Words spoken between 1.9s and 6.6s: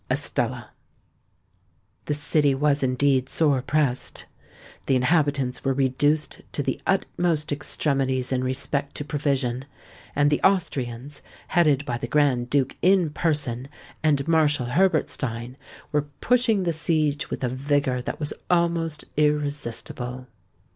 The city was indeed sore pressed. The inhabitants were reduced